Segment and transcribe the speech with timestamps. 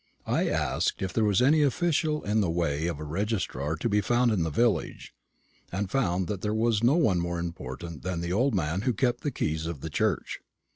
[0.25, 4.01] I asked if there was any official in the way of a registrar to be
[4.01, 5.13] found in the village;
[5.71, 9.21] and found that there was no one more important than an old man who kept
[9.21, 10.39] the keys of the church.